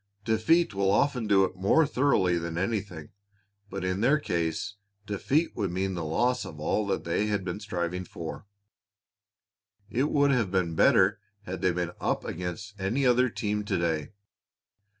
[0.25, 3.09] Defeat will often do it more thoroughly than anything,
[3.69, 8.03] but, in their case, defeat would mean the loss of all they had been striving
[8.03, 8.47] for.
[9.91, 14.09] It would have been better had they been up against any other team to day.